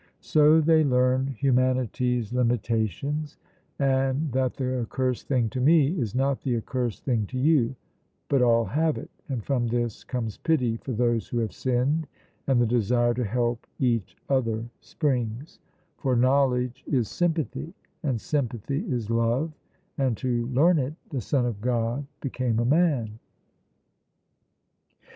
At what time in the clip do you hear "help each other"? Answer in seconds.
13.23-14.65